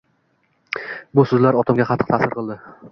Bu 1.21 1.29
so'zlar 1.33 1.61
otamga 1.61 1.91
qattiq 1.93 2.13
ta'sir 2.13 2.35
qildi 2.37 2.61